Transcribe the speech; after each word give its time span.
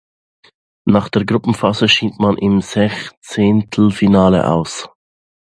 Nach 0.85 1.09
der 1.09 1.25
Gruppenphase 1.25 1.87
schied 1.87 2.17
man 2.17 2.35
im 2.35 2.61
Sechzehntelfinale 2.61 4.47
aus. 4.47 4.89